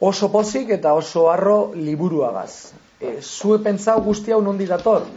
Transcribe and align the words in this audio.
Oso 0.00 0.30
pozik 0.30 0.68
eta 0.70 0.92
oso 0.94 1.26
harro 1.30 1.72
liburuagaz. 1.74 2.70
E, 3.00 3.18
zue 3.22 3.58
pentsau 3.62 3.98
guzti 4.04 4.30
hau 4.30 4.38
nondi 4.42 4.66
dator? 4.66 5.08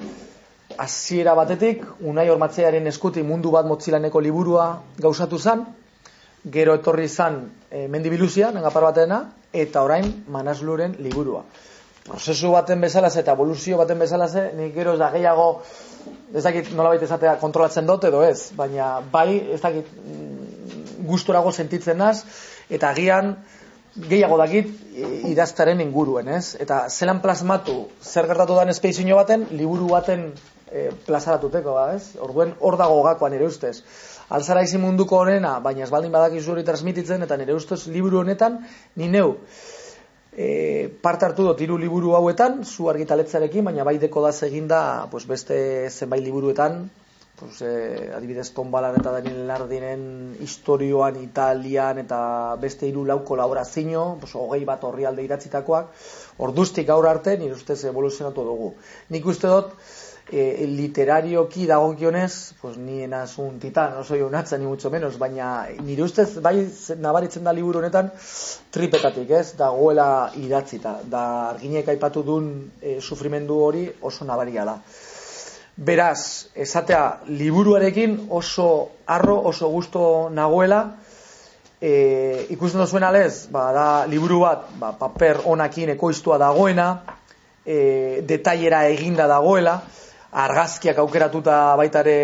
Hasiera 0.81 1.35
batetik, 1.37 1.83
unai 2.01 2.29
ormatzearen 2.33 2.87
eskuti 2.89 3.21
mundu 3.21 3.51
bat 3.53 3.67
motzilaneko 3.69 4.19
liburua 4.19 4.65
gauzatu 4.97 5.37
zen, 5.37 5.61
gero 6.49 6.73
etorri 6.79 7.05
izan 7.05 7.43
e, 7.69 7.85
mendibiluzia, 7.87 8.49
nengapar 8.55 8.87
batena, 8.89 9.21
eta 9.53 9.83
orain 9.85 10.09
manasluren 10.33 10.97
liburua. 10.97 11.43
Prozesu 12.07 12.49
baten 12.55 12.81
bezalaz 12.81 13.13
eta 13.21 13.37
evoluzio 13.37 13.77
baten 13.77 14.01
bezalaz, 14.01 14.33
nik 14.57 14.73
gero 14.73 14.95
ez 14.97 14.99
da 14.99 15.11
gehiago, 15.13 15.47
ez 16.33 16.41
dakit 16.41 16.73
nola 16.73 16.95
baita 16.95 17.05
esatea 17.05 17.37
kontrolatzen 17.37 17.85
dut 17.85 18.09
edo 18.09 18.25
ez, 18.25 18.49
baina 18.57 18.95
bai, 19.13 19.37
ez 19.53 19.61
dakit 19.61 19.93
mm, 19.93 21.05
gustorago 21.05 21.53
sentitzen 21.53 22.01
naz, 22.01 22.23
eta 22.73 22.89
agian 22.89 23.35
gehiago 23.95 24.37
dakit 24.39 24.69
idaztaren 25.27 25.81
inguruen, 25.83 26.29
ez? 26.31 26.55
Eta 26.63 26.85
zelan 26.89 27.19
plasmatu 27.23 27.87
zer 28.01 28.27
gertatu 28.29 28.55
dan 28.55 28.71
espeizio 28.71 29.17
baten, 29.19 29.47
liburu 29.51 29.89
baten 29.91 30.29
e, 30.71 30.89
plazaratuteko, 31.07 31.75
ba, 31.75 31.91
ez? 31.95 32.15
Orduen 32.19 32.55
hor 32.59 32.77
dago 32.79 33.01
gakoan 33.03 33.35
ere 33.35 33.49
ustez. 33.51 33.81
Alzara 34.31 34.63
izi 34.63 34.79
munduko 34.79 35.19
honena, 35.19 35.57
baina 35.59 35.83
ez 35.83 35.91
baldin 35.91 36.11
badakizu 36.11 36.53
hori 36.53 36.63
transmititzen, 36.63 37.23
eta 37.27 37.37
nire 37.37 37.55
ustez 37.57 37.83
liburu 37.91 38.21
honetan, 38.21 38.61
ni 38.95 39.11
neu, 39.11 39.35
e, 40.31 40.87
parte 41.03 41.27
hartu 41.27 41.49
dut 41.49 41.59
hiru 41.61 41.77
liburu 41.77 42.15
hauetan, 42.15 42.63
zu 42.63 42.87
argitaletzarekin, 42.89 43.65
baina 43.67 43.83
bai 43.83 43.97
deko 43.99 44.23
da 44.23 44.31
eginda 44.47 45.07
pues 45.11 45.25
beste 45.27 45.89
zenbait 45.89 46.23
liburuetan, 46.23 46.85
pues, 47.41 47.61
e, 47.65 48.11
adibidez 48.15 48.51
Tombalan 48.53 48.95
eta 48.99 49.11
Daniel 49.17 49.47
Lardinen 49.49 50.03
historioan 50.39 51.17
Italian 51.23 51.99
eta 52.05 52.21
beste 52.61 52.87
hiru 52.87 53.03
lau 53.09 53.23
kolaborazio, 53.25 54.05
pues, 54.21 54.35
hogei 54.37 54.61
bat 54.69 54.85
horri 54.85 55.09
alde 55.09 55.25
iratzitakoak, 55.25 55.91
orduztik 56.47 56.87
gaur 56.93 57.09
arte, 57.09 57.35
nire 57.41 57.57
ustez 57.57 57.81
evoluzionatu 57.89 58.45
dugu. 58.45 58.71
Nik 59.09 59.25
uste 59.33 59.49
dut, 59.49 59.73
e, 60.31 60.65
literarioki 60.67 61.65
dagokionez, 61.67 62.53
pues 62.61 62.77
ni 62.77 63.01
enaz 63.03 63.37
un 63.37 63.59
titan, 63.59 63.95
no 63.95 64.03
soy 64.03 64.21
un 64.21 64.35
atza, 64.35 64.57
ni 64.57 64.65
mucho 64.65 64.89
menos, 64.89 65.17
baina 65.19 65.67
nire 65.83 66.03
ustez, 66.03 66.39
bai 66.41 66.69
nabaritzen 66.97 67.43
da 67.43 67.53
liburu 67.53 67.79
honetan, 67.79 68.11
tripetatik, 68.71 69.29
ez, 69.41 69.55
dagoela 69.57 70.31
idatzita, 70.37 70.99
da 71.03 71.23
arginek 71.49 71.89
aipatu 71.95 72.23
duen 72.23 72.51
e, 72.81 72.99
sufrimendu 73.01 73.59
hori 73.65 73.89
oso 74.01 74.25
nabaria 74.25 74.65
da. 74.65 74.77
Beraz, 75.77 76.49
esatea, 76.55 77.21
liburuarekin 77.27 78.27
oso 78.29 78.91
arro, 79.07 79.37
oso 79.47 79.69
gusto 79.69 80.29
nagoela, 80.29 80.97
e, 81.79 82.47
ikusten 82.51 82.83
duzuen 82.83 83.07
alez, 83.07 83.47
ba, 83.49 83.71
da 83.73 83.87
liburu 84.05 84.41
bat, 84.43 84.67
ba, 84.77 84.91
paper 84.99 85.41
onakin 85.45 85.95
ekoiztua 85.95 86.37
dagoena, 86.37 86.89
e, 87.65 88.21
detailera 88.27 88.83
eginda 88.91 89.27
dagoela, 89.31 89.79
argazkiak 90.31 90.99
aukeratuta 91.03 91.75
baitare 91.75 92.17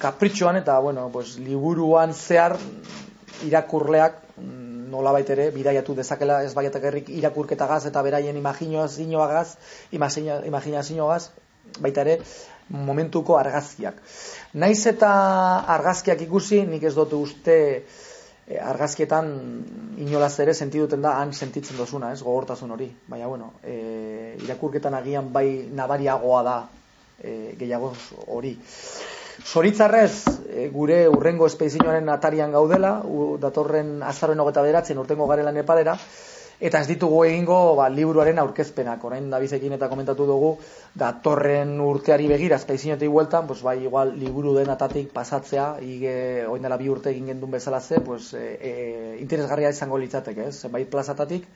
kapritxoan 0.00 0.56
eta 0.62 0.78
bueno, 0.80 1.10
pues, 1.12 1.36
liburuan 1.38 2.14
zehar 2.14 2.56
irakurleak 3.44 4.16
mm, 4.36 4.88
nola 4.90 5.12
baitere 5.12 5.50
bidaiatu 5.52 5.94
dezakela 5.94 6.42
ez 6.44 6.54
baietak 6.54 6.84
errik 6.88 7.10
irakurketa 7.12 7.66
gaz 7.66 7.84
eta 7.86 8.02
beraien 8.02 8.36
imaginazioa 8.36 9.26
gaz 9.28 9.56
imaginazioa 9.92 11.12
gaz 11.12 11.30
baita 11.78 12.06
ere 12.06 12.18
momentuko 12.70 13.38
argazkiak 13.38 14.02
naiz 14.52 14.86
eta 14.86 15.10
argazkiak 15.76 16.22
ikusi 16.26 16.64
nik 16.66 16.82
ez 16.82 16.94
dut 16.94 17.12
uste 17.14 17.56
e, 18.50 18.58
argazkietan 18.58 19.30
inolaz 20.02 20.32
ere 20.42 20.54
sentiduten 20.54 21.02
da 21.02 21.14
han 21.20 21.32
sentitzen 21.32 21.78
dozuna, 21.78 22.10
ez, 22.12 22.22
gogortasun 22.22 22.70
hori. 22.74 22.90
Baina, 23.06 23.28
bueno, 23.28 23.52
e, 23.62 24.36
irakurketan 24.42 24.94
agian 24.98 25.30
bai 25.32 25.68
nabariagoa 25.70 26.42
da 26.42 26.56
e, 27.22 27.54
gehiago 27.60 27.92
hori. 28.26 28.56
Zoritzarrez, 29.46 30.26
e, 30.50 30.66
gure 30.74 31.04
urrengo 31.08 31.46
espeizinoaren 31.46 32.08
atarian 32.10 32.50
gaudela, 32.52 32.98
u, 33.06 33.36
datorren 33.40 34.00
azaroen 34.02 34.42
hogeta 34.42 34.66
beratzen 34.66 34.98
urtengo 34.98 35.30
garela 35.30 35.54
nepalera, 35.54 35.94
eta 36.60 36.80
ez 36.80 36.88
ditugu 36.90 37.22
egingo 37.24 37.74
ba, 37.78 37.88
liburuaren 37.88 38.38
aurkezpenak, 38.42 39.04
orain 39.08 39.30
Davizekin 39.32 39.72
eta 39.76 39.88
komentatu 39.88 40.26
dugu, 40.28 40.50
datorren 41.00 41.72
urteari 41.80 42.28
begira, 42.28 42.58
espeizinoetik 42.60 43.10
bueltan, 43.10 43.46
pues, 43.48 43.62
bai, 43.64 43.78
igual, 43.88 44.12
liburu 44.20 44.52
den 44.58 44.70
atatik 44.70 45.08
pasatzea, 45.16 45.66
ige, 45.80 46.14
oin 46.46 46.62
dela 46.66 46.76
bi 46.76 46.90
urte 46.92 47.10
egin 47.14 47.32
gendun 47.32 47.56
bezala 47.56 47.80
ze, 47.80 48.00
pues, 48.04 48.34
e, 48.34 48.44
e, 48.60 48.74
interesgarria 49.24 49.72
izango 49.72 49.98
litzateke, 49.98 50.50
ez? 50.52 50.70
Bai, 50.70 50.84
plazatatik, 50.84 51.48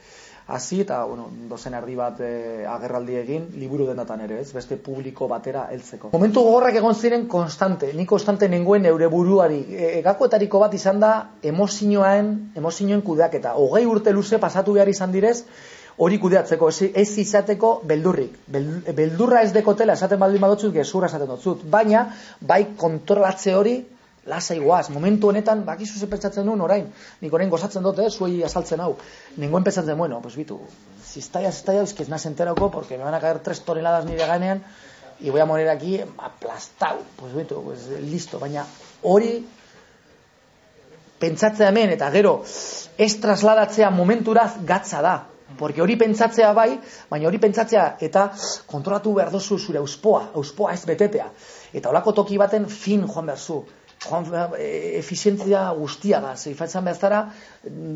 hasi 0.46 0.80
eta 0.82 1.02
bueno, 1.04 1.28
dozen 1.48 1.74
erdi 1.74 1.94
bat 1.96 2.18
e, 2.20 2.66
agerraldi 2.68 3.16
egin 3.16 3.46
liburu 3.56 3.86
denatan 3.88 4.24
ere, 4.26 4.40
ez? 4.42 4.50
Beste 4.52 4.76
publiko 4.76 5.28
batera 5.28 5.66
heltzeko. 5.72 6.10
Momentu 6.12 6.42
gogorrak 6.44 6.76
egon 6.80 6.94
ziren 6.94 7.26
konstante, 7.28 7.92
ni 7.96 8.04
konstante 8.06 8.48
nengoen 8.48 8.84
neure 8.84 9.08
buruari. 9.12 9.62
E, 9.70 10.02
gakoetariko 10.04 10.60
bat 10.60 10.74
izan 10.76 11.00
da 11.00 11.14
emozioen, 11.42 12.34
emozioen 12.56 13.00
kudeaketa. 13.06 13.54
Hogei 13.60 13.86
urte 13.88 14.12
luze 14.12 14.38
pasatu 14.42 14.76
behar 14.76 14.92
izan 14.92 15.12
direz, 15.16 15.38
hori 15.96 16.18
kudeatzeko, 16.18 16.68
ez, 16.68 16.90
ez 16.92 17.18
izateko 17.22 17.80
beldurrik. 17.86 18.36
beldurra 18.48 19.42
ez 19.46 19.52
dekotela, 19.54 19.94
esaten 19.94 20.20
baldin 20.20 20.42
badotzut, 20.42 20.74
gezurra 20.74 21.08
esaten 21.08 21.30
dotzut. 21.30 21.64
Baina, 21.70 22.08
bai 22.40 22.64
kontrolatze 22.76 23.54
hori 23.54 23.78
lasa 24.26 24.54
iguaz, 24.54 24.88
momentu 24.90 25.28
honetan, 25.28 25.64
bakizu 25.64 25.98
ze 25.98 26.06
pentsatzen 26.08 26.46
duen 26.46 26.60
orain, 26.64 26.86
nik 27.20 27.32
orain 27.32 27.50
gozatzen 27.50 27.82
dute, 27.84 28.06
eh, 28.06 28.10
zuei 28.10 28.42
azaltzen 28.44 28.80
hau, 28.80 28.96
nengoen 29.36 29.64
pentsatzen, 29.64 29.96
bueno, 29.98 30.20
pues 30.22 30.36
bitu, 30.36 30.60
ziztaia, 31.04 31.52
ziztaia, 31.52 31.82
es 31.82 31.92
que 31.92 32.02
ez 32.02 32.08
naz 32.08 32.24
enterako, 32.26 32.70
porque 32.70 32.96
me 32.98 33.04
van 33.04 33.14
a 33.14 33.20
caer 33.20 33.40
tres 33.40 33.60
toneladas 33.64 34.06
nire 34.06 34.26
ganean, 34.26 34.64
y 35.20 35.30
voy 35.30 35.40
a 35.40 35.46
morir 35.46 35.68
aquí 35.68 36.00
aplastau, 36.00 36.98
pues 37.16 37.34
bitu, 37.34 37.62
pues 37.62 37.86
listo, 38.00 38.38
baina 38.38 38.64
hori, 39.02 39.46
pentsatzea 41.18 41.68
hemen, 41.68 41.90
eta 41.90 42.10
gero, 42.10 42.42
ez 42.98 43.12
trasladatzea 43.20 43.90
momenturaz 43.90 44.64
gatza 44.64 45.02
da, 45.02 45.16
porque 45.58 45.82
hori 45.82 45.96
pentsatzea 45.96 46.52
bai, 46.56 46.80
baina 47.10 47.28
hori 47.28 47.38
pentsatzea 47.38 47.96
eta 48.00 48.30
kontrolatu 48.66 49.12
behar 49.14 49.30
dozu 49.30 49.58
zure 49.58 49.78
auspoa, 49.78 50.30
auspoa 50.34 50.72
ez 50.72 50.84
betetea. 50.88 51.28
Eta 51.74 51.90
olako 51.90 52.12
toki 52.12 52.38
baten 52.38 52.66
fin 52.66 53.04
joan 53.06 53.26
behar 53.26 53.38
zu 53.38 53.62
joan, 54.04 54.26
e, 54.58 54.98
efizientzia 54.98 55.66
guztia 55.76 56.20
da, 56.20 56.34
zei 56.36 56.54
faitzan 56.54 56.84
behaztara, 56.84 57.20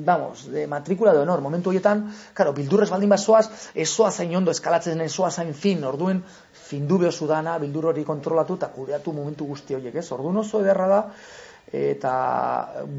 vamos, 0.09 0.47
de 0.53 0.67
matrikula 0.67 1.13
de 1.13 1.23
honor, 1.23 1.41
momentu 1.41 1.71
horietan, 1.71 2.07
claro, 2.35 2.53
bildurrez 2.57 2.91
baldin 2.91 3.13
bazoaz, 3.15 3.49
ezoa 3.75 4.11
zain 4.11 4.37
ondo 4.37 4.55
eskalatzen 4.55 5.01
ezoa 5.05 5.31
zain 5.31 5.55
fin, 5.55 5.85
orduen, 5.85 6.23
findu 6.69 6.99
beho 6.99 7.13
zudana, 7.13 7.59
bildur 7.59 7.91
hori 7.93 8.05
kontrolatu 8.05 8.57
eta 8.61 8.73
kudeatu 8.75 9.13
momentu 9.13 9.47
guzti 9.49 9.77
horiek, 9.77 10.01
ez? 10.01 10.09
Orduan 10.13 10.43
oso 10.45 10.63
ederra 10.65 10.89
da, 10.89 11.03
eta 11.73 12.13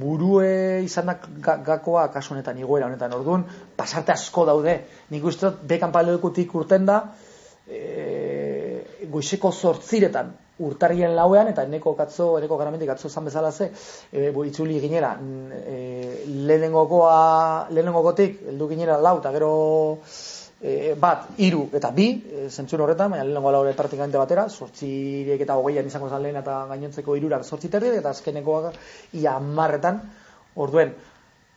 burue 0.02 0.81
izanak 0.86 1.26
gakoa 1.41 2.09
kasunetan 2.14 2.58
igoera 2.62 2.88
honetan, 2.90 3.14
orduan, 3.18 3.46
pasarte 3.76 4.14
asko 4.14 4.46
daude, 4.46 4.76
nik 5.09 5.26
uste 5.26 5.47
dut, 5.47 5.66
bekan 5.70 5.94
paleokutik 5.96 6.53
urten 6.56 6.86
da, 6.86 7.00
e, 7.66 8.28
goizeko 9.12 9.52
zortziretan, 9.52 10.31
urtarrien 10.59 11.16
lauean, 11.16 11.47
eta 11.52 11.64
eneko 11.68 11.94
katzo, 11.96 12.34
eneko 12.40 12.58
garamendik 12.59 12.90
katzo 12.92 13.09
zan 13.09 13.30
bezala 13.30 13.52
ze, 13.52 13.70
e, 14.12 14.30
bo, 14.36 14.44
itzuli 14.46 14.80
ginera, 14.84 15.14
e, 15.56 16.25
lehenengokoa, 16.50 17.70
lehenengokotik, 17.72 18.42
eldu 18.53 18.68
ginera 18.74 19.00
lau, 19.00 19.18
eta 19.22 19.31
gero 19.36 19.52
e, 20.62 20.96
bat, 21.00 21.30
iru 21.38 21.70
eta 21.80 21.92
bi, 21.96 22.09
e, 22.28 22.47
zentzun 22.50 22.84
horretan, 22.84 23.12
baina 23.16 23.24
lehenengo 23.24 23.53
laure 23.56 23.75
praktikamente 23.78 24.20
batera, 24.20 24.50
sortzireek 24.50 25.46
eta 25.47 25.56
hogeian 25.59 25.88
izango 25.88 26.09
zan 26.09 26.26
lehen 26.26 26.41
eta 26.41 26.66
gainontzeko 26.74 27.16
irurak 27.16 27.46
sortzi 27.46 27.72
eta 27.72 28.09
azkenekoak 28.09 28.76
ia 29.14 29.40
marretan, 29.40 30.02
orduen, 30.56 30.94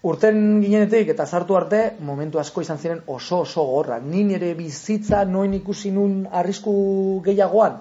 Urten 0.03 0.61
ginenetik 0.65 1.13
eta 1.13 1.27
sartu 1.27 1.55
arte, 1.55 1.83
momentu 2.01 2.41
asko 2.43 2.65
izan 2.65 2.79
ziren 2.79 3.05
oso 3.07 3.45
oso 3.45 3.63
gorrak. 3.69 4.03
Ni 4.03 4.25
nire 4.27 4.54
bizitza 4.59 5.25
noin 5.25 5.54
ikusi 5.54 5.93
nun 5.95 6.25
arrisku 6.41 6.72
gehiagoan 7.25 7.78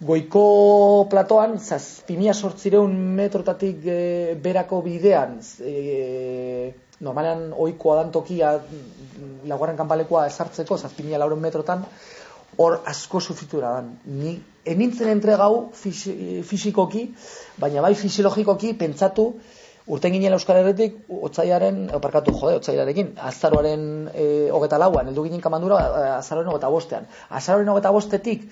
goiko 0.00 1.08
platoan, 1.10 1.58
zazpimia 1.58 2.34
sortzireun 2.34 2.94
metrotatik 3.18 3.82
e, 3.82 4.34
berako 4.42 4.80
bidean, 4.84 5.38
e, 5.58 6.70
normalean 7.02 7.48
oikoa 7.66 7.96
dan 8.02 8.12
tokia, 8.14 8.52
laguaren 9.50 9.78
kanpalekoa 9.78 10.26
esartzeko, 10.30 10.78
zazpimia 10.78 11.18
lauren 11.18 11.42
metrotan, 11.42 11.82
hor 12.58 12.78
asko 12.86 13.20
sufitura 13.20 13.74
dan. 13.78 13.90
Ni, 14.20 14.36
enintzen 14.66 15.10
entregau 15.10 15.70
fizikoki, 15.74 17.08
baina 17.58 17.82
bai 17.82 17.94
fisiologikoki 17.98 18.74
pentsatu, 18.78 19.32
urten 19.88 20.12
ginen 20.12 20.34
Euskal 20.36 20.60
Herretik, 20.60 20.98
otzaiaren, 21.08 21.86
oparkatu 21.96 22.34
jode, 22.36 22.58
otzaiarekin, 22.60 23.14
azaroaren 23.24 23.84
e, 24.12 24.26
hogeta 24.52 24.78
lauan, 24.80 25.08
eldu 25.08 25.24
ginen 25.24 25.40
kamandura, 25.40 25.78
azaroaren 26.18 26.52
hogeta 26.52 26.68
bostean. 26.72 27.08
Azaroaren 27.40 27.72
hogeta 27.72 27.92
bostetik, 27.96 28.44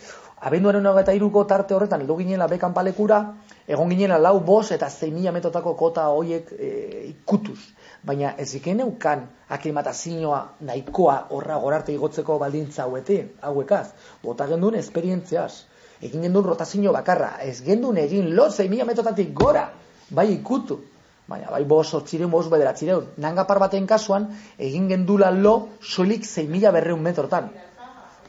abenduaren 0.49 0.89
eta 1.03 1.13
iruko 1.13 1.45
tarte 1.45 1.75
horretan 1.75 2.01
heldu 2.01 2.17
ginela 2.23 2.49
bekan 2.49 2.73
palekura, 2.73 3.21
egon 3.69 3.93
ginela 3.93 4.19
lau 4.19 4.41
bos 4.41 4.71
eta 4.73 4.89
zein 4.89 5.15
mila 5.15 5.33
metotako 5.33 5.75
kota 5.77 6.09
hoiek 6.09 6.53
e, 6.59 6.73
ikutuz. 7.13 7.61
baina 8.07 8.35
ez 8.39 8.55
iken 8.55 8.77
neukan 8.77 9.27
aklimatazioa 9.51 10.41
nahikoa 10.61 11.27
horra 11.31 11.57
gorarte 11.59 11.93
igotzeko 11.93 12.39
baldintza 12.39 12.85
hauetin, 12.85 13.33
hauekaz. 13.43 13.89
Bota 14.23 14.47
gendun 14.47 14.75
esperientziaz, 14.75 15.65
egin 16.01 16.23
gendun 16.23 16.45
rotazio 16.45 16.93
bakarra, 16.93 17.37
ez 17.43 17.63
gendun 17.63 17.97
egin 17.99 18.35
lo 18.37 18.47
6.000 18.47 18.85
metotatik 18.85 19.35
gora, 19.35 19.73
bai 20.11 20.33
ikutu, 20.33 20.79
baina 21.27 21.51
bai 21.51 21.65
bos 21.65 21.95
otzireun, 21.95 22.31
bos 22.31 22.47
bederatzireun. 22.51 23.13
Nangapar 23.23 23.59
baten 23.59 23.87
kasuan, 23.87 24.29
egin 24.59 24.89
gendula 24.89 25.31
lo 25.31 25.57
soilik 25.81 26.25
6.000 26.25 26.73
berreun 26.73 27.03
metrotan. 27.03 27.51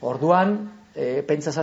Orduan, 0.02 0.58
e, 0.96 1.22
pentsa 1.22 1.54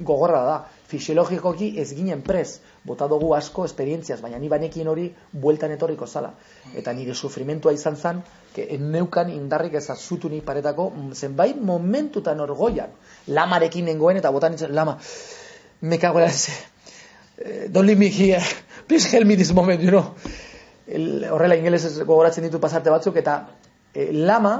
gogorra 0.00 0.42
da. 0.44 0.56
Fisiologikoki 0.86 1.72
ez 1.80 1.88
ginen 1.96 2.20
prez, 2.22 2.60
bota 2.86 3.08
dugu 3.10 3.32
asko 3.34 3.64
esperientziaz, 3.66 4.20
baina 4.22 4.38
ni 4.38 4.48
banekin 4.48 4.86
hori 4.86 5.08
bueltan 5.32 5.72
etorriko 5.74 6.06
zala. 6.06 6.30
Eta 6.78 6.92
nire 6.94 7.14
sufrimentua 7.14 7.72
izan 7.74 7.96
zen, 7.96 8.20
que 8.54 8.78
neukan 8.78 9.32
indarrik 9.34 9.74
ez 9.74 9.88
azutu 9.90 10.28
ni 10.28 10.40
paretako, 10.40 10.92
zenbait 11.12 11.58
momentutan 11.58 12.40
orgoian, 12.40 12.94
lamarekin 13.26 13.90
nengoen 13.90 14.22
eta 14.22 14.30
botan 14.30 14.54
nintzen, 14.54 14.74
lama, 14.74 14.98
me 15.80 15.98
cago 15.98 16.20
en 16.20 16.30
eh, 16.30 17.68
don't 17.68 17.86
leave 17.86 17.98
me 17.98 18.08
here, 18.08 18.40
please 18.86 19.06
help 19.12 19.26
me 19.26 19.36
this 19.36 19.52
moment, 19.52 19.80
you 19.82 19.90
know. 19.90 20.14
El, 20.86 21.24
horrela 21.30 21.56
ingelez 21.58 21.82
gogoratzen 22.04 22.46
ditu 22.46 22.60
pasarte 22.62 22.90
batzuk, 22.90 23.16
eta 23.18 23.36
eh, 23.92 24.12
lama, 24.12 24.54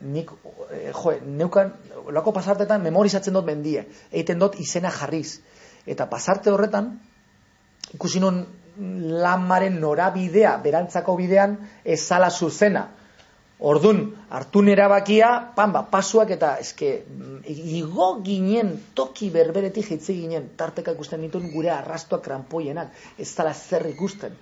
nik, 0.00 0.32
eh, 0.72 0.90
jo, 0.92 1.14
neukan, 1.38 1.70
lako 2.12 2.34
pasartetan 2.34 2.82
memorizatzen 2.82 3.36
dut 3.36 3.46
mendie, 3.46 3.86
egiten 4.10 4.42
dut 4.42 4.58
izena 4.60 4.90
jarriz. 4.90 5.38
Eta 5.86 6.08
pasarte 6.10 6.50
horretan, 6.50 6.90
ikusi 7.94 8.22
non 8.22 8.42
lamaren 9.22 9.78
norabidea, 9.80 10.56
berantzako 10.64 11.14
bidean, 11.20 11.56
ezala 11.84 12.30
zuzena. 12.30 12.88
Ordun 13.64 14.00
hartu 14.28 14.60
erabakia, 14.68 15.28
pan 15.56 15.72
ba, 15.72 15.82
pasuak 15.88 16.30
eta 16.30 16.56
eske 16.60 17.04
igo 17.48 18.08
ginen 18.24 18.74
toki 18.94 19.30
berberetik 19.30 19.88
jitzi 19.88 20.18
ginen, 20.20 20.50
tarteka 20.56 20.92
ikusten 20.92 21.22
ditun 21.24 21.50
gure 21.52 21.70
arrastoak 21.70 22.22
krampoienak, 22.24 22.92
ez 23.18 23.28
zala 23.32 23.54
zer 23.54 23.86
ikusten. 23.86 24.36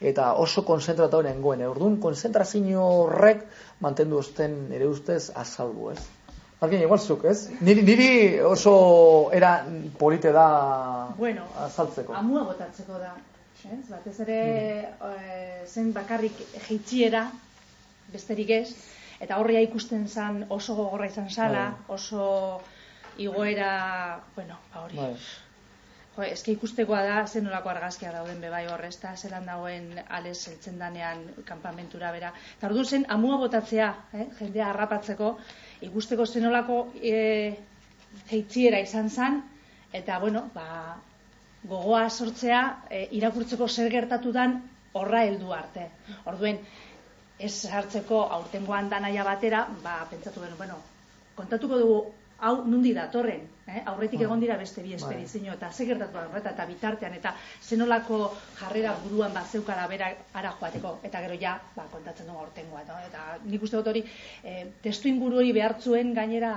Eta 0.00 0.32
oso 0.34 0.64
konzentratu 0.64 1.20
nengoen, 1.22 1.66
ordun 1.68 2.00
konzentrazio 2.00 2.82
horrek 3.04 3.44
mantendu 3.80 4.18
osten 4.18 4.72
ere 4.72 4.88
ustez 4.88 5.30
azalbu, 5.36 5.92
ez? 5.92 6.00
Alguien 6.62 6.82
igual 6.82 6.98
zuk, 6.98 7.24
ez? 7.26 7.50
Niri, 7.60 7.82
niri 7.82 8.40
oso 8.46 8.72
era 9.34 9.66
polite 9.98 10.32
da 10.32 10.48
bueno, 11.18 11.44
azaltzeko. 11.58 12.14
Amua 12.14 12.44
botatzeko 12.48 12.98
da. 12.98 13.14
Ez? 13.62 13.84
Batez 13.90 14.18
ere 14.24 14.42
mm. 14.42 15.08
e, 15.08 15.66
zen 15.66 15.92
bakarrik 15.94 16.38
jeitziera, 16.68 17.26
besterik 18.12 18.50
ez, 18.50 18.68
eta 19.20 19.38
horria 19.38 19.62
ikusten 19.64 20.08
zan 20.08 20.44
oso 20.50 20.74
gogorra 20.78 21.06
izan 21.06 21.30
zala, 21.30 21.70
bai. 21.70 21.96
oso 21.96 22.26
igoera, 23.18 24.20
bueno, 24.34 24.58
ba 24.72 24.84
hori. 24.84 24.96
Bai. 24.96 25.14
Jo, 26.12 26.24
eske 26.26 26.52
ikustekoa 26.52 26.98
da 27.08 27.20
zen 27.26 27.46
nolako 27.48 27.70
argazkia 27.72 28.10
dauden 28.12 28.40
bebai 28.44 28.66
horrezta, 28.68 29.14
zelan 29.16 29.46
dagoen 29.48 29.86
ales 30.12 30.36
heltzen 30.48 30.76
danean 30.78 31.22
kanpamentura 31.48 32.10
bera. 32.12 32.32
Eta 32.58 32.68
ordu 32.68 32.84
zen 32.84 33.06
amua 33.08 33.38
botatzea, 33.40 33.88
eh, 34.12 34.26
jendea 34.40 34.66
harrapatzeko, 34.68 35.30
ikusteko 35.88 36.26
zenolako 36.26 36.82
e, 37.00 37.14
jeitziera 38.28 38.82
izan 38.84 39.08
zen, 39.08 39.40
eta, 39.92 40.18
bueno, 40.20 40.44
ba, 40.54 40.98
gogoa 41.64 42.04
sortzea 42.10 42.60
e, 42.90 43.06
irakurtzeko 43.18 43.68
zer 43.68 43.88
gertatu 43.90 44.32
dan 44.36 44.60
horra 44.92 45.24
heldu 45.24 45.52
arte. 45.56 45.88
Orduen, 46.28 46.60
ez 47.42 47.54
hartzeko 47.66 48.22
aurtengoan 48.38 48.90
danaia 48.90 49.24
batera, 49.26 49.66
ba, 49.82 50.00
pentsatu 50.10 50.42
ben, 50.44 50.54
bueno, 50.58 50.78
kontatuko 51.38 51.78
dugu 51.82 51.98
hau 52.42 52.54
nundi 52.66 52.92
datorren, 52.94 53.46
eh? 53.66 53.82
aurretik 53.86 54.22
egon 54.24 54.40
dira 54.40 54.56
beste 54.60 54.82
bi 54.82 54.94
espedizio, 54.96 55.52
eta 55.54 55.70
ze 55.72 55.86
gertatu 55.86 56.18
horreta, 56.18 56.52
eta 56.56 56.66
bitartean, 56.66 57.14
eta 57.14 57.34
zenolako 57.62 58.20
jarrera 58.58 58.94
buruan 59.04 59.34
bat 59.34 59.46
zeukara 59.50 59.86
bera 59.88 60.12
ara 60.34 60.54
joateko, 60.58 60.98
eta 61.02 61.20
gero 61.24 61.38
ja, 61.40 61.56
ba, 61.76 61.86
kontatzen 61.92 62.26
dugu 62.26 62.44
aurtengoa, 62.44 62.82
no? 62.88 62.98
eta 63.06 63.38
nik 63.44 63.62
uste 63.62 63.78
dut 63.78 63.92
hori, 63.92 64.04
eh, 64.44 64.66
testu 64.82 65.08
inguru 65.08 65.42
hori 65.42 65.52
behartzuen 65.52 66.14
gainera 66.14 66.52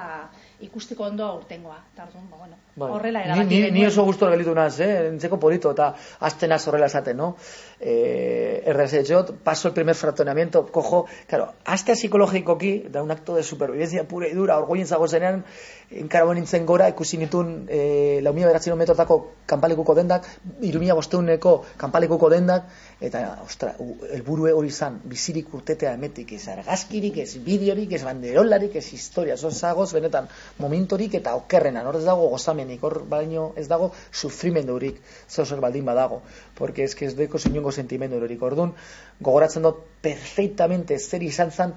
ikusteko 0.65 1.05
ondo 1.09 1.25
aurtengoa, 1.25 1.77
eta 1.93 2.07
ba, 2.13 2.37
bueno, 2.37 2.57
bai. 2.75 2.89
horrela 2.91 3.23
erabaki. 3.23 3.61
Ni, 3.67 3.71
ni, 3.71 3.85
oso 3.85 4.05
gustora 4.07 4.33
gelitu 4.35 4.55
naz, 4.55 4.79
eh? 4.79 5.07
entzeko 5.11 5.39
polito, 5.39 5.71
eta 5.75 5.93
azten 6.19 6.55
horrela 6.55 6.87
esaten, 6.87 7.17
no? 7.17 7.35
Eh, 7.79 8.63
errezetxot, 8.65 9.35
paso 9.43 9.67
el 9.67 9.73
primer 9.73 9.95
fraccionamiento, 9.95 10.65
cojo, 10.71 11.05
claro, 11.27 11.53
aztea 11.65 11.95
psikologikoki, 11.95 12.85
da 12.89 13.03
un 13.03 13.11
acto 13.11 13.35
de 13.35 13.43
supervivencia 13.43 14.07
pura 14.07 14.27
y 14.27 14.33
dura, 14.33 14.57
orgoien 14.57 14.87
zago 14.87 15.07
zenean, 15.07 15.43
enkara 15.91 16.33
nintzen 16.33 16.65
gora, 16.65 16.87
ikusi 16.95 17.19
nituen 17.19 17.67
e, 17.69 18.21
lau 18.23 18.33
beratzen 18.33 18.77
metrotako 18.79 19.19
kanpalekuko 19.45 19.93
dendak, 19.97 20.25
iru 20.65 20.79
mila 20.81 20.95
bosteuneko 20.97 21.53
kanpalekuko 21.77 22.29
dendak, 22.33 22.69
eta, 23.03 23.21
ostra, 23.45 23.73
elburue 24.15 24.53
hori 24.55 24.71
zan, 24.71 25.01
bizirik 25.05 25.53
urtetea 25.53 25.93
emetik, 25.99 26.31
ez 26.37 26.47
argazkirik, 26.53 27.19
ez 27.21 27.37
bideorik, 27.45 27.91
ez 27.93 28.01
banderolarik, 28.07 28.77
ez 28.79 28.85
historia, 28.95 29.37
zon 29.37 29.53
zagoz, 29.53 29.91
benetan, 29.93 30.29
momentorik 30.63 31.19
eta 31.19 31.35
okerrenan, 31.37 31.85
hor 31.85 31.99
ez 31.99 32.05
dago 32.07 32.31
gozamenik, 32.31 32.81
hor 32.83 33.01
baino 33.11 33.51
ez 33.59 33.67
dago 33.67 33.91
sufrimendurik, 34.11 35.01
zer 35.29 35.61
baldin 35.61 35.85
badago, 35.85 36.21
porque 36.55 36.83
ez 36.83 36.95
que 36.95 37.05
ez 37.05 37.15
deko 37.15 37.39
zinungo 37.39 37.71
sentimendu 37.71 38.17
horik, 38.23 38.41
orduan, 38.41 38.73
gogoratzen 39.19 39.67
dut 39.67 39.83
perfectamente 40.01 40.97
zer 40.99 41.23
izan 41.23 41.51
zan, 41.51 41.75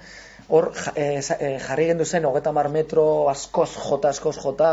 hor 0.48 0.70
e, 0.96 1.20
jarri 1.22 1.86
gendu 1.90 2.06
zen, 2.08 2.24
hogeta 2.24 2.52
mar 2.56 2.70
metro, 2.72 3.04
askoz 3.30 3.68
jota, 3.76 4.12
askoz 4.14 4.36
jota, 4.40 4.70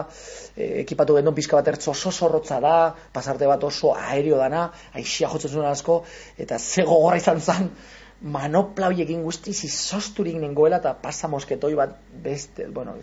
e, 0.56 0.82
ekipatu 0.86 1.18
gendu 1.20 1.34
pizka 1.36 1.60
bat 1.60 1.68
ertzo 1.74 1.92
oso 1.92 2.12
zorrotza 2.12 2.62
da, 2.64 2.78
pasarte 3.14 3.50
bat 3.50 3.64
oso 3.68 3.92
aerio 3.96 4.40
dana, 4.40 4.70
aixia 4.94 5.30
jotzen 5.32 5.52
zuen 5.58 5.70
asko, 5.70 6.02
eta 6.40 6.60
ze 6.60 6.88
gogorra 6.88 7.20
izan 7.20 7.42
zen, 7.42 7.70
manopla 8.22 8.90
egin 9.06 9.24
guztiz 9.28 9.58
izosturik 9.68 10.40
nengoela, 10.40 10.80
eta 10.80 10.96
pasa 11.02 11.28
mosketoi 11.28 11.76
bat 11.76 12.00
beste, 12.24 12.70
bueno, 12.72 12.96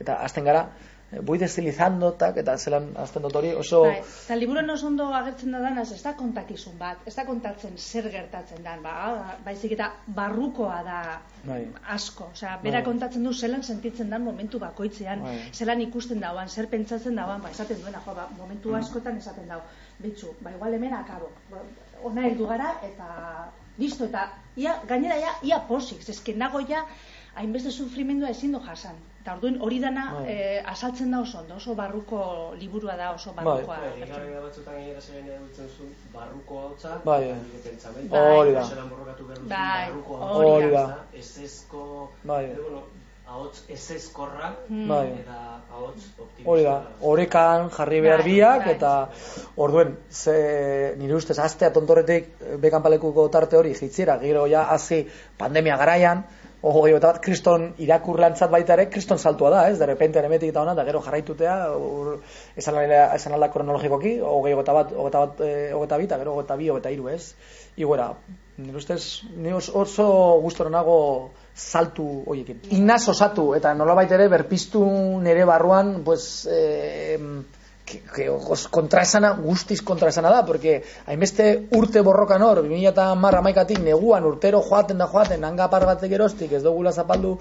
eta 0.00 0.18
azten 0.26 0.48
gara, 0.48 0.66
bui 1.10 1.38
destilizando 1.40 2.12
tak 2.20 2.36
eta 2.36 2.56
zelan 2.58 2.90
azten 3.00 3.22
dut 3.24 3.36
hori 3.40 3.54
oso 3.56 3.80
bai, 3.86 4.00
eta 4.00 4.36
liburu 4.36 4.60
oso 4.72 4.86
ondo 4.86 5.06
agertzen 5.18 5.52
da 5.52 5.60
danaz 5.64 5.92
ez 5.92 6.02
da 6.02 6.12
kontakizun 6.16 6.76
bat 6.78 7.06
ez 7.06 7.14
da 7.16 7.24
kontatzen 7.24 7.78
zer 7.78 8.10
gertatzen 8.12 8.62
dan 8.62 8.82
ba, 8.82 9.38
baizik 9.44 9.72
eta 9.72 9.90
barrukoa 10.06 10.82
da 10.84 10.98
bai. 11.44 11.62
asko 11.96 12.28
osea 12.32 12.58
bera 12.62 12.82
bai. 12.82 12.84
kontatzen 12.84 13.24
du 13.24 13.32
zelan 13.32 13.62
sentitzen 13.62 14.10
dan 14.10 14.22
momentu 14.22 14.58
bakoitzean 14.58 15.22
bai. 15.22 15.38
zelan 15.52 15.80
ikusten 15.80 16.20
dauan 16.20 16.48
zer 16.48 16.68
pentsatzen 16.68 17.16
dauan 17.16 17.40
ba 17.40 17.50
esaten 17.50 17.80
duena 17.80 18.02
jo 18.04 18.14
ba 18.14 18.28
momentu 18.36 18.68
mm. 18.68 18.74
askotan 18.74 19.16
esaten 19.16 19.48
dau 19.48 19.60
bitzu 19.98 20.34
ba 20.42 20.50
igual 20.50 20.74
hemen 20.74 20.92
akabo 20.92 21.32
ba, 21.50 21.64
ona 22.02 22.20
heldu 22.28 22.46
gara 22.46 22.74
eta 22.82 23.48
listo 23.78 24.04
eta 24.04 24.28
ia 24.56 24.82
gainera 24.86 25.16
ia 25.16 25.32
ia 25.42 25.58
posik 25.68 26.08
eske 26.08 26.34
nago 26.34 26.60
ja 26.68 26.84
hainbeste 27.38 27.70
sufrimendua 27.70 28.34
ezin 28.34 28.52
du 28.52 28.60
jasan 28.66 28.98
Eta 29.28 29.34
orduan 29.36 29.58
hori 29.60 29.78
dana 29.82 30.02
bai. 30.14 30.22
eh, 30.32 30.60
asaltzen 30.72 31.10
da 31.12 31.18
oso 31.20 31.38
ondo, 31.38 31.56
oso 31.60 31.74
barruko 31.76 32.20
liburua 32.56 32.94
da 32.96 33.10
oso 33.12 33.34
bai. 33.36 33.44
barrukoa. 33.44 33.76
Bai, 33.82 33.90
bai, 34.00 34.20
bai, 34.30 34.42
batzutan 34.44 34.78
gainera 34.78 35.00
zen 35.02 35.26
edutzen 35.34 35.68
zuen 35.76 35.90
barruko 36.14 36.60
hau 36.60 36.70
txat, 36.80 37.02
bai, 37.04 37.18
nire 37.26 37.60
pentsamenta, 37.66 38.14
bai, 38.14 38.38
hori 38.38 38.54
da. 38.54 38.62
Bai, 39.50 39.90
hori 40.46 40.70
da. 40.72 40.86
Ez 41.12 41.28
ezko, 41.44 41.84
bai. 42.24 42.40
bueno, 42.54 42.82
ahots 43.28 43.62
ez 43.68 43.90
ezkorra, 43.98 44.54
hmm. 44.70 44.88
bai. 44.94 45.04
eta 45.18 45.38
ahots 45.74 46.08
optimista. 46.16 46.48
Hori 46.48 46.66
da, 46.70 46.80
horekan 47.12 47.70
jarri 47.76 48.00
behar 48.08 48.24
bai, 48.24 48.32
biak, 48.32 48.64
bai. 48.64 48.74
eta 48.78 48.94
orduen, 49.68 49.96
ze, 50.08 50.38
nire 51.04 51.20
ustez, 51.20 51.36
astea 51.50 51.74
tontorretik 51.76 52.32
bekanpalekuko 52.64 53.28
tarte 53.28 53.60
hori, 53.60 53.76
jitziera, 53.76 54.16
gero 54.24 54.48
ja, 54.48 54.64
hazi 54.72 55.04
pandemia 55.36 55.76
garaian, 55.76 56.24
Ojo, 56.60 56.88
eta 56.90 57.12
bat, 57.12 57.20
kriston 57.22 57.68
irakurlantzat 57.78 58.50
baita 58.50 58.74
ere, 58.74 58.88
kriston 58.90 59.18
saltua 59.18 59.50
da, 59.54 59.60
ez? 59.70 59.76
De 59.78 59.86
repente, 59.86 60.18
enemetik 60.18 60.50
eta 60.50 60.64
hona, 60.64 60.74
da 60.74 60.84
gero 60.88 60.98
jarraitutea, 61.04 61.54
ur, 61.78 62.16
esan, 62.58 62.80
esan 62.90 63.36
alda 63.36 63.50
kronologikoki, 63.52 64.16
ogei 64.26 64.56
ogeta 64.56 64.74
bat, 64.74 64.90
ogeta 64.90 65.22
bat, 65.22 65.42
e, 65.46 65.70
ogeta 65.78 65.98
bita, 66.02 66.18
gero 66.18 66.34
ogeta 66.34 66.56
bi, 66.58 66.70
ogeta 66.74 66.90
iru, 66.90 67.06
ez? 67.14 67.36
Iguera, 67.78 68.08
nire 68.58 68.80
ustez, 68.80 69.02
nire 69.36 69.54
oso 69.54 70.08
guztoren 70.42 70.74
nago 70.74 70.98
saltu 71.54 72.08
horiekin. 72.26 72.64
Inaz 72.74 73.04
osatu, 73.14 73.52
eta 73.54 73.76
nola 73.78 74.02
ere, 74.02 74.26
berpiztu 74.28 74.82
nire 75.22 75.46
barruan, 75.46 76.02
pues, 76.02 76.48
eh, 76.50 77.18
kontraesana, 78.70 79.32
guztiz 79.42 79.80
kontraesana 79.82 80.30
da, 80.30 80.44
porque 80.46 80.82
hainbeste 81.06 81.68
urte 81.76 82.02
borrokan 82.06 82.42
hor, 82.42 82.62
2000 82.62 82.92
eta 82.92 83.08
marra 83.14 83.42
maikatik 83.42 83.80
neguan 83.84 84.24
urtero 84.24 84.62
joaten 84.62 84.98
da 84.98 85.08
joaten, 85.08 85.44
hanga 85.44 85.68
par 85.70 85.86
bat 85.86 86.04
geroztik, 86.08 86.52
ez 86.52 86.62
dugula 86.62 86.92
zapaldu, 86.92 87.38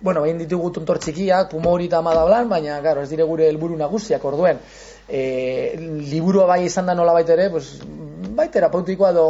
bueno, 0.00 0.22
behin 0.22 0.38
ditugu 0.40 0.70
tontor 0.72 0.98
txikiak, 0.98 1.50
pumori 1.50 1.86
eta 1.90 1.98
amadablan, 1.98 2.48
baina, 2.48 2.80
claro, 2.80 3.02
ez 3.02 3.10
dire 3.10 3.26
gure 3.28 3.48
helburu 3.48 3.76
nagusiak 3.76 4.24
orduen. 4.24 4.60
E, 5.08 5.76
liburua 5.78 6.46
bai 6.46 6.64
izan 6.64 6.86
da 6.86 6.94
nola 6.94 7.12
baitere, 7.12 7.50
pues, 7.50 7.80
bai 8.36 8.48
terapeutikoa 8.48 9.12
do, 9.12 9.26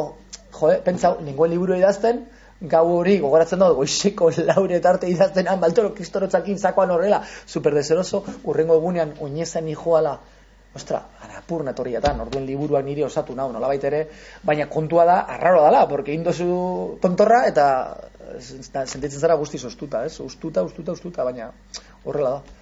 jode, 0.61 0.79
pentsau, 0.87 1.17
ninguen 1.25 1.51
liburu 1.51 1.77
idazten, 1.79 2.23
gau 2.61 2.85
hori, 2.93 3.17
gogoratzen 3.21 3.63
dut, 3.63 3.77
goizeko 3.79 4.31
laure 4.45 4.77
eta 4.77 4.91
arte 4.95 5.09
idaztenan, 5.09 5.61
baltoro 5.61 5.95
kistorotzakin 5.97 6.59
zakoan 6.59 6.91
horrela, 6.91 7.23
super 7.47 7.75
deseroso, 7.75 8.23
urrengo 8.45 8.77
egunean, 8.77 9.15
oinezan 9.21 9.71
joala, 9.73 10.19
ostra, 10.77 11.01
arapur 11.25 11.65
natorriatan, 11.67 12.21
orduen 12.21 12.47
liburuak 12.47 12.85
niri 12.85 13.03
osatu 13.03 13.35
nau, 13.35 13.51
nola 13.53 13.73
ere, 13.75 14.07
baina 14.45 14.69
kontua 14.69 15.05
da, 15.05 15.19
arraro 15.27 15.63
dala, 15.63 15.87
porque 15.89 16.15
indozu 16.15 16.99
tontorra, 17.01 17.47
eta 17.49 17.67
sentitzen 18.39 19.19
zara 19.21 19.35
guztiz 19.35 19.65
ostuta, 19.65 20.05
ez? 20.05 20.21
Ustuta, 20.21 20.63
ustuta, 20.63 20.93
ustuta, 20.93 21.25
baina 21.25 21.51
horrela 22.05 22.31
da. 22.39 22.59